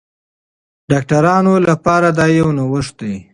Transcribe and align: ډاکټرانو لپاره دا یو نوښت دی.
ډاکټرانو 0.91 1.53
لپاره 1.67 2.07
دا 2.17 2.25
یو 2.39 2.47
نوښت 2.57 2.93
دی. 2.99 3.15